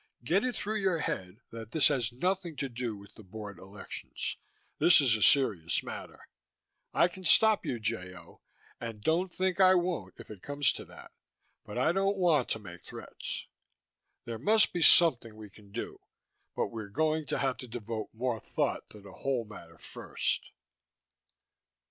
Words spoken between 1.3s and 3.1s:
that this has nothing to do